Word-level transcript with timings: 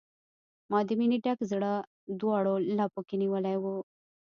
ما 0.71 0.79
د 0.87 0.89
مینې 0.99 1.17
ډک 1.25 1.39
زړه، 1.51 1.73
دواړو 2.19 2.53
لپو 2.77 2.99
کې 3.07 3.15
نیولی 3.21 3.57
و 3.59 3.65